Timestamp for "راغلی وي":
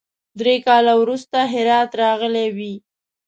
2.01-2.73